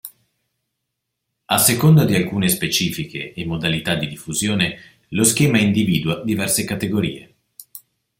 A 1.45 1.57
seconda 1.59 2.05
di 2.05 2.15
alcune 2.15 2.47
specifiche 2.49 3.33
e 3.35 3.45
modalità 3.45 3.93
di 3.93 4.07
diffusione, 4.07 4.99
lo 5.09 5.23
schema 5.23 5.59
individua 5.59 6.23
diverse 6.23 6.63
categorie. 6.63 7.35